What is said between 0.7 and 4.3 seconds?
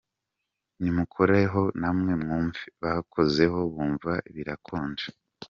Nimukoreho namwe mwuve!” Bakozeho bumva